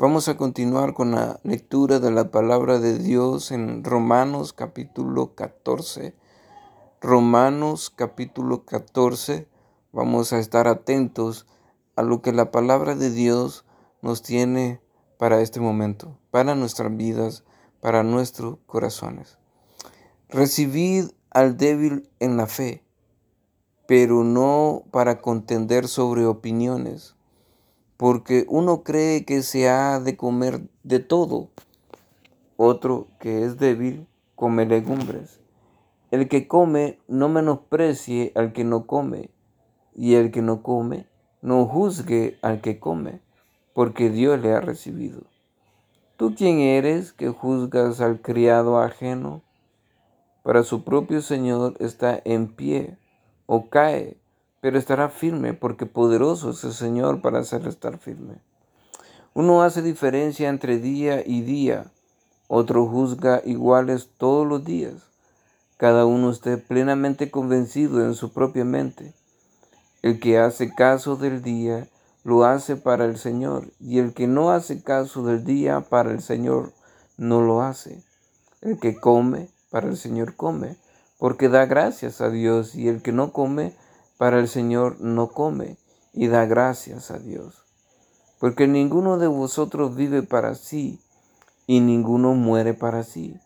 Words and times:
Vamos 0.00 0.28
a 0.28 0.38
continuar 0.38 0.94
con 0.94 1.10
la 1.10 1.40
lectura 1.42 1.98
de 1.98 2.10
la 2.10 2.30
palabra 2.30 2.78
de 2.78 2.98
Dios 2.98 3.50
en 3.50 3.84
Romanos 3.84 4.54
capítulo 4.54 5.34
14. 5.34 6.14
Romanos 7.02 7.92
capítulo 7.94 8.64
14. 8.64 9.46
Vamos 9.92 10.32
a 10.32 10.38
estar 10.38 10.68
atentos 10.68 11.46
a 11.96 12.02
lo 12.02 12.22
que 12.22 12.32
la 12.32 12.50
palabra 12.50 12.94
de 12.94 13.10
Dios 13.10 13.66
nos 14.00 14.22
tiene 14.22 14.80
para 15.18 15.42
este 15.42 15.60
momento, 15.60 16.16
para 16.30 16.54
nuestras 16.54 16.96
vidas, 16.96 17.44
para 17.82 18.02
nuestros 18.02 18.56
corazones. 18.64 19.36
Recibid 20.30 21.10
al 21.28 21.58
débil 21.58 22.08
en 22.20 22.38
la 22.38 22.46
fe, 22.46 22.84
pero 23.86 24.24
no 24.24 24.82
para 24.92 25.20
contender 25.20 25.88
sobre 25.88 26.24
opiniones 26.24 27.16
porque 28.00 28.46
uno 28.48 28.82
cree 28.82 29.26
que 29.26 29.42
se 29.42 29.68
ha 29.68 30.00
de 30.00 30.16
comer 30.16 30.62
de 30.84 31.00
todo, 31.00 31.50
otro 32.56 33.08
que 33.18 33.44
es 33.44 33.58
débil 33.58 34.06
come 34.34 34.64
legumbres. 34.64 35.38
El 36.10 36.26
que 36.26 36.48
come 36.48 36.98
no 37.08 37.28
menosprecie 37.28 38.32
al 38.34 38.54
que 38.54 38.64
no 38.64 38.86
come, 38.86 39.28
y 39.94 40.14
el 40.14 40.30
que 40.30 40.40
no 40.40 40.62
come 40.62 41.08
no 41.42 41.66
juzgue 41.66 42.38
al 42.40 42.62
que 42.62 42.80
come, 42.80 43.20
porque 43.74 44.08
Dios 44.08 44.40
le 44.40 44.54
ha 44.54 44.62
recibido. 44.62 45.24
¿Tú 46.16 46.34
quién 46.34 46.58
eres 46.60 47.12
que 47.12 47.28
juzgas 47.28 48.00
al 48.00 48.22
criado 48.22 48.78
ajeno? 48.78 49.42
Para 50.42 50.62
su 50.62 50.84
propio 50.84 51.20
Señor 51.20 51.76
está 51.80 52.18
en 52.24 52.48
pie 52.48 52.96
o 53.44 53.68
cae 53.68 54.16
pero 54.60 54.78
estará 54.78 55.08
firme 55.08 55.54
porque 55.54 55.86
poderoso 55.86 56.50
es 56.50 56.64
el 56.64 56.72
Señor 56.72 57.22
para 57.22 57.40
hacer 57.40 57.66
estar 57.66 57.98
firme. 57.98 58.34
Uno 59.32 59.62
hace 59.62 59.82
diferencia 59.82 60.48
entre 60.48 60.78
día 60.78 61.22
y 61.24 61.42
día, 61.42 61.86
otro 62.48 62.86
juzga 62.86 63.42
iguales 63.44 64.08
todos 64.18 64.46
los 64.46 64.64
días. 64.64 64.94
Cada 65.76 66.04
uno 66.04 66.30
esté 66.30 66.58
plenamente 66.58 67.30
convencido 67.30 68.04
en 68.04 68.14
su 68.14 68.32
propia 68.32 68.64
mente. 68.64 69.14
El 70.02 70.18
que 70.18 70.38
hace 70.38 70.74
caso 70.74 71.16
del 71.16 71.42
día, 71.42 71.86
lo 72.24 72.44
hace 72.44 72.76
para 72.76 73.04
el 73.04 73.18
Señor, 73.18 73.70
y 73.78 73.98
el 73.98 74.12
que 74.12 74.26
no 74.26 74.50
hace 74.50 74.82
caso 74.82 75.24
del 75.24 75.44
día 75.44 75.80
para 75.80 76.10
el 76.10 76.20
Señor, 76.22 76.72
no 77.16 77.40
lo 77.40 77.62
hace. 77.62 78.02
El 78.60 78.78
que 78.78 78.96
come, 78.96 79.48
para 79.70 79.88
el 79.88 79.96
Señor 79.96 80.36
come, 80.36 80.76
porque 81.18 81.48
da 81.48 81.66
gracias 81.66 82.20
a 82.20 82.30
Dios, 82.30 82.74
y 82.74 82.88
el 82.88 83.00
que 83.00 83.12
no 83.12 83.32
come, 83.32 83.74
para 84.20 84.38
el 84.38 84.48
Señor 84.48 85.00
no 85.00 85.28
come 85.28 85.78
y 86.12 86.28
da 86.28 86.44
gracias 86.44 87.10
a 87.10 87.18
Dios. 87.18 87.64
Porque 88.38 88.68
ninguno 88.68 89.16
de 89.16 89.28
vosotros 89.28 89.96
vive 89.96 90.22
para 90.22 90.54
sí 90.56 91.00
y 91.66 91.80
ninguno 91.80 92.34
muere 92.34 92.74
para 92.74 93.02
sí. 93.02 93.40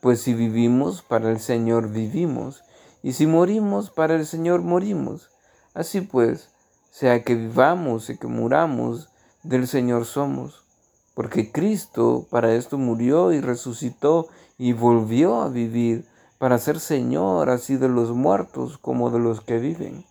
Pues 0.00 0.22
si 0.22 0.32
vivimos, 0.32 1.02
para 1.02 1.30
el 1.30 1.40
Señor 1.40 1.90
vivimos, 1.90 2.64
y 3.02 3.12
si 3.12 3.26
morimos, 3.26 3.90
para 3.90 4.14
el 4.14 4.24
Señor 4.24 4.62
morimos. 4.62 5.28
Así 5.74 6.00
pues, 6.00 6.48
sea 6.90 7.22
que 7.22 7.34
vivamos 7.34 8.08
y 8.08 8.16
que 8.16 8.26
muramos, 8.26 9.10
del 9.42 9.68
Señor 9.68 10.06
somos. 10.06 10.64
Porque 11.12 11.52
Cristo 11.52 12.26
para 12.30 12.54
esto 12.54 12.78
murió 12.78 13.30
y 13.34 13.42
resucitó 13.42 14.28
y 14.56 14.72
volvió 14.72 15.42
a 15.42 15.50
vivir, 15.50 16.06
para 16.38 16.56
ser 16.56 16.80
Señor 16.80 17.50
así 17.50 17.76
de 17.76 17.90
los 17.90 18.12
muertos 18.12 18.78
como 18.78 19.10
de 19.10 19.18
los 19.18 19.42
que 19.42 19.58
viven. 19.58 20.06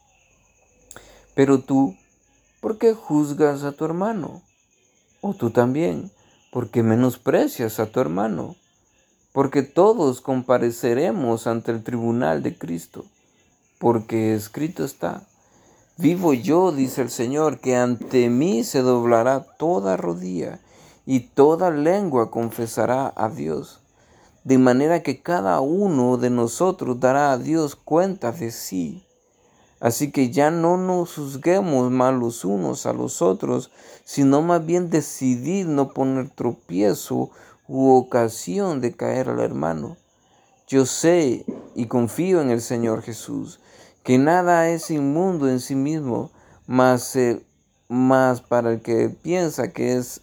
Pero 1.36 1.60
tú, 1.60 1.96
¿por 2.62 2.78
qué 2.78 2.94
juzgas 2.94 3.64
a 3.64 3.72
tu 3.72 3.86
hermano? 3.86 4.42
O 5.22 5.34
tú 5.34 5.50
también, 5.50 6.12
¿por 6.52 6.70
qué 6.70 6.84
menosprecias 6.84 7.80
a 7.80 7.88
tu 7.88 8.00
hermano? 8.00 8.56
Porque 9.32 9.64
todos 9.64 10.22
compareceremos 10.22 11.48
ante 11.48 11.72
el 11.72 11.84
tribunal 11.84 12.44
de 12.44 12.56
Cristo, 12.56 13.06
porque 13.80 14.36
escrito 14.36 14.86
está, 14.86 15.24
vivo 15.98 16.34
yo, 16.34 16.72
dice 16.72 17.02
el 17.02 17.10
Señor, 17.10 17.60
que 17.60 17.76
ante 17.76 18.30
mí 18.30 18.64
se 18.64 18.82
doblará 18.82 19.44
toda 19.58 19.98
rodilla 19.98 20.60
y 21.08 21.22
toda 21.22 21.72
lengua 21.72 22.30
confesará 22.30 23.12
a 23.16 23.30
Dios. 23.30 23.80
De 24.44 24.60
manera 24.60 25.02
que 25.02 25.22
cada 25.22 25.62
uno 25.62 26.18
de 26.18 26.30
nosotros 26.30 27.00
dará 27.00 27.32
a 27.32 27.38
Dios 27.38 27.76
cuenta 27.76 28.32
de 28.32 28.52
sí. 28.52 29.04
Así 29.84 30.12
que 30.12 30.32
ya 30.32 30.50
no 30.50 30.78
nos 30.78 31.16
juzguemos 31.16 31.92
más 31.92 32.14
los 32.14 32.46
unos 32.46 32.86
a 32.86 32.94
los 32.94 33.22
otros, 33.22 33.70
sino 34.06 34.42
más 34.42 34.66
bien 34.66 34.90
decidir 34.90 35.68
no 35.68 35.90
poner 35.90 36.30
tropiezo 36.30 37.32
u 37.68 37.92
ocasión 37.92 38.80
de 38.80 38.94
caer 38.94 39.28
al 39.28 39.42
hermano. 39.42 39.98
Yo 40.70 40.86
sé 40.86 41.44
y 41.76 41.88
confío 41.88 42.40
en 42.40 42.50
el 42.50 42.62
Señor 42.62 43.02
Jesús, 43.02 43.60
que 44.04 44.18
nada 44.18 44.70
es 44.70 44.90
inmundo 44.90 45.50
en 45.50 45.60
sí 45.60 45.76
mismo, 45.76 46.32
más, 46.66 47.18
más 47.90 48.40
para 48.40 48.72
el 48.72 48.82
que 48.82 49.10
piensa 49.10 49.74
que 49.74 49.98
es 49.98 50.22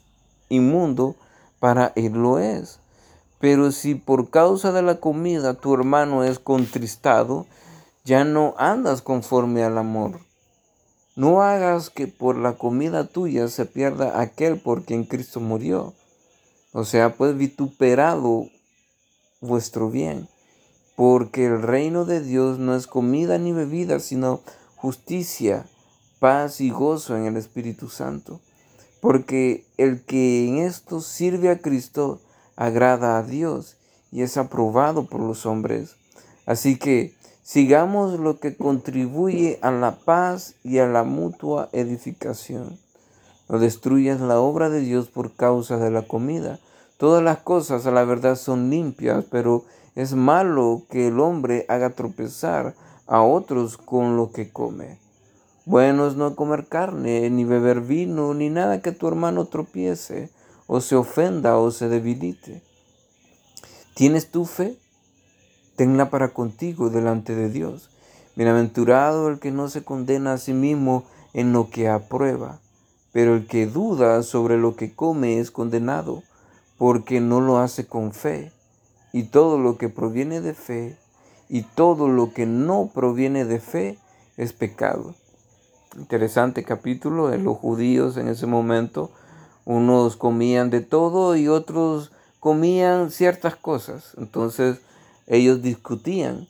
inmundo, 0.49 1.17
para 1.59 1.93
él 1.97 2.15
lo 2.15 2.39
es. 2.39 2.79
Pero 3.39 3.73
si 3.73 3.95
por 3.95 4.31
causa 4.31 4.73
de 4.73 4.81
la 4.81 5.01
comida 5.01 5.53
tu 5.53 5.75
hermano 5.75 6.25
es 6.25 6.39
contristado, 6.39 7.45
ya 8.05 8.25
no 8.25 8.55
andas 8.59 9.03
conforme 9.03 9.63
al 9.63 9.79
amor. 9.79 10.21
No 11.17 11.43
hagas 11.43 11.91
que 11.91 12.07
por 12.07 12.37
la 12.37 12.55
comida 12.55 13.07
tuya 13.07 13.49
se 13.49 13.67
pierda 13.67 14.21
aquel 14.21 14.59
por 14.59 14.85
quien 14.85 15.05
Cristo 15.05 15.41
murió. 15.41 15.95
O 16.73 16.85
sea, 16.85 17.17
pues 17.17 17.37
vituperado 17.37 18.47
vuestro 19.41 19.91
bien, 19.91 20.29
porque 20.97 21.47
el 21.47 21.63
reino 21.63 22.05
de 22.05 22.21
Dios 22.21 22.59
no 22.59 22.77
es 22.77 22.87
comida 22.87 23.39
ni 23.39 23.53
bebida, 23.53 23.99
sino 24.01 24.41
justicia, 24.77 25.67
paz 26.21 26.61
y 26.61 26.71
gozo 26.71 27.17
en 27.17 27.27
el 27.27 27.37
Espíritu 27.37 27.89
Santo. 27.89 28.41
Porque 29.01 29.65
el 29.79 30.05
que 30.05 30.47
en 30.47 30.59
esto 30.59 31.01
sirve 31.01 31.51
a 31.51 31.59
Cristo 31.59 32.21
agrada 32.55 33.19
a 33.19 33.23
Dios 33.23 33.79
y 34.13 34.23
es 34.23 34.37
aprobado 34.37 35.07
por 35.07 35.21
los 35.21 35.47
hombres. 35.47 35.97
Así 36.47 36.79
que 36.79 37.15
Sigamos 37.53 38.21
lo 38.21 38.39
que 38.39 38.55
contribuye 38.55 39.59
a 39.61 39.73
la 39.73 39.97
paz 39.97 40.55
y 40.63 40.79
a 40.79 40.87
la 40.87 41.03
mutua 41.03 41.69
edificación. 41.73 42.79
No 43.49 43.59
destruyas 43.59 44.21
la 44.21 44.39
obra 44.39 44.71
de 44.71 44.79
Dios 44.79 45.09
por 45.09 45.33
causa 45.33 45.77
de 45.77 45.91
la 45.91 46.03
comida. 46.03 46.61
Todas 46.97 47.25
las 47.25 47.39
cosas 47.39 47.87
a 47.87 47.91
la 47.91 48.05
verdad 48.05 48.37
son 48.37 48.71
limpias, 48.71 49.25
pero 49.33 49.65
es 49.97 50.15
malo 50.15 50.83
que 50.91 51.09
el 51.09 51.19
hombre 51.19 51.67
haga 51.69 51.91
tropezar 51.91 52.77
a 53.09 53.23
otros 53.23 53.77
con 53.77 54.17
lo 54.17 54.31
que 54.31 54.53
come. 54.53 55.01
Bueno 55.67 56.07
es 56.07 56.15
no 56.15 56.37
comer 56.37 56.69
carne, 56.69 57.29
ni 57.31 57.43
beber 57.43 57.81
vino, 57.81 58.33
ni 58.33 58.49
nada 58.49 58.81
que 58.81 58.93
tu 58.93 59.09
hermano 59.09 59.47
tropiece, 59.47 60.31
o 60.69 60.81
se 60.81 60.95
ofenda 60.95 61.59
o 61.59 61.73
se 61.73 61.89
debilite. 61.89 62.63
¿Tienes 63.97 64.31
tu 64.31 64.45
fe? 64.45 64.79
Tenla 65.81 66.11
para 66.11 66.35
contigo 66.35 66.91
delante 66.91 67.35
de 67.35 67.49
Dios. 67.49 67.89
Bienaventurado 68.37 69.29
el 69.29 69.39
que 69.39 69.51
no 69.51 69.71
se 69.71 69.83
condena 69.83 70.35
a 70.35 70.37
sí 70.37 70.53
mismo 70.53 71.05
en 71.33 71.55
lo 71.55 71.71
que 71.71 71.89
aprueba, 71.89 72.59
pero 73.13 73.35
el 73.35 73.47
que 73.47 73.65
duda 73.67 74.23
sobre 74.23 74.59
lo 74.59 74.77
que 74.77 74.95
come 74.95 75.41
es 75.41 75.51
condenado, 75.51 76.23
porque 76.77 77.23
no 77.23 77.41
lo 77.41 77.61
hace 77.61 77.87
con 77.87 78.13
fe. 78.13 78.53
Y 79.15 79.23
todo 79.23 79.57
lo 79.57 79.79
que 79.79 79.89
proviene 79.89 80.43
de 80.43 80.53
fe 80.53 80.99
y 81.49 81.63
todo 81.63 82.09
lo 82.09 82.35
que 82.35 82.45
no 82.45 82.91
proviene 82.93 83.47
de 83.47 83.59
fe 83.59 83.97
es 84.37 84.53
pecado. 84.53 85.15
Interesante 85.97 86.63
capítulo 86.63 87.29
de 87.29 87.39
los 87.39 87.57
judíos 87.57 88.19
en 88.19 88.29
ese 88.29 88.45
momento. 88.45 89.11
Unos 89.65 90.19
comían 90.19 90.69
de 90.69 90.83
todo 90.83 91.37
y 91.37 91.49
otros 91.49 92.13
comían 92.39 93.11
ciertas 93.11 93.57
cosas. 93.57 94.13
Entonces, 94.19 94.83
ellos 95.27 95.63
discutían. 95.63 96.49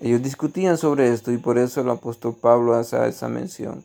Ellos 0.00 0.22
discutían 0.22 0.78
sobre 0.78 1.12
esto 1.12 1.30
y 1.30 1.38
por 1.38 1.58
eso 1.58 1.82
el 1.82 1.90
apóstol 1.90 2.34
Pablo 2.34 2.74
hace 2.74 3.06
esa 3.06 3.28
mención. 3.28 3.84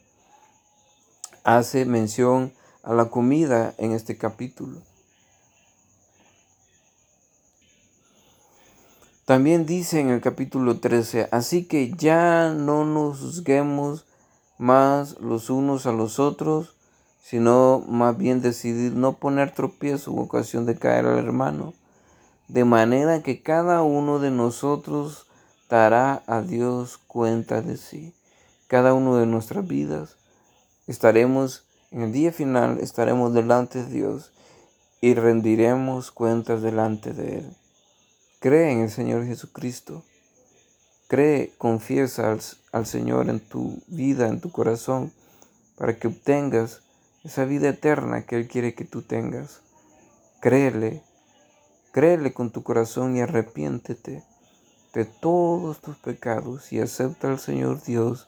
Hace 1.44 1.86
mención 1.86 2.54
a 2.84 2.94
la 2.94 3.06
comida 3.06 3.76
en 3.78 3.92
este 3.92 4.18
capítulo. 4.18 4.82
También 9.26 9.66
dice 9.66 10.00
en 10.00 10.10
el 10.10 10.22
capítulo 10.22 10.80
13, 10.80 11.30
así 11.32 11.66
que 11.66 11.92
ya 11.92 12.50
no 12.50 12.86
nos 12.86 13.20
juzguemos 13.20 14.06
más 14.58 15.20
los 15.20 15.50
unos 15.50 15.86
a 15.88 15.92
los 15.92 16.20
otros, 16.20 16.76
sino 17.24 17.84
más 17.88 18.16
bien 18.18 18.42
decidir 18.42 18.94
no 18.94 19.14
poner 19.14 19.52
tropiezo 19.52 20.12
en 20.12 20.20
ocasión 20.20 20.66
de 20.66 20.78
caer 20.78 21.08
al 21.08 21.18
hermano 21.18 21.74
de 22.48 22.64
manera 22.66 23.24
que 23.24 23.42
cada 23.42 23.82
uno 23.82 24.20
de 24.20 24.32
nosotros 24.32 25.28
dará 25.70 26.24
a 26.28 26.42
Dios 26.42 26.98
cuenta 26.98 27.62
de 27.62 27.78
sí. 27.78 28.14
Cada 28.68 28.94
uno 28.94 29.18
de 29.18 29.26
nuestras 29.26 29.68
vidas 29.68 30.18
estaremos 30.88 31.64
En 31.92 32.02
el 32.02 32.12
día 32.12 32.32
final 32.32 32.80
estaremos 32.80 33.34
delante 33.34 33.84
de 33.84 33.90
Dios 33.90 34.34
y 35.00 35.14
rendiremos 35.14 36.12
cuentas 36.12 36.62
delante 36.62 37.14
de 37.14 37.38
Él. 37.38 37.56
Cree 38.40 38.72
en 38.72 38.82
el 38.82 38.90
Señor 38.90 39.26
Jesucristo. 39.26 40.04
Cree, 41.08 41.54
confiesa 41.58 42.32
al, 42.32 42.42
al, 42.72 42.86
Señor 42.86 43.30
en 43.30 43.40
tu 43.40 43.82
vida, 43.88 44.28
en 44.28 44.42
tu 44.42 44.52
corazón, 44.52 45.14
para 45.78 45.96
que 45.98 46.08
obtengas 46.08 46.82
esa 47.24 47.46
vida 47.46 47.70
eterna 47.70 48.26
que 48.26 48.36
Él 48.36 48.48
quiere 48.48 48.74
que 48.74 48.84
tú 48.84 49.04
tengas. 49.04 49.62
Créele, 50.42 51.04
créele 51.96 52.34
con 52.34 52.52
tu 52.52 52.62
corazón 52.62 53.16
y 53.16 53.22
arrepiéntete 53.22 54.22
de 54.94 55.06
todos 55.06 55.80
tus 55.80 55.96
pecados 55.96 56.74
y 56.74 56.82
acepta 56.82 57.30
al 57.30 57.40
Señor 57.40 57.82
Dios 57.84 58.28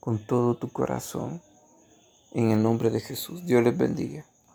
con 0.00 0.18
todo 0.18 0.54
tu 0.54 0.68
corazón. 0.68 1.40
En 2.34 2.50
el 2.50 2.62
nombre 2.62 2.90
de 2.90 3.00
Jesús, 3.00 3.46
Dios 3.46 3.64
les 3.64 3.74
bendiga. 3.74 4.26